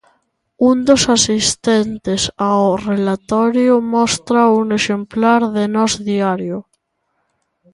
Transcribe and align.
Un 0.69 0.77
dos 0.87 1.03
asistentes 1.17 2.21
ao 2.49 2.65
relatorio 2.89 3.73
mostra 3.95 4.41
un 4.61 4.67
exemplar 4.77 5.41
de 5.55 5.63
'Nós 5.67 5.91
Diario'. 6.07 6.61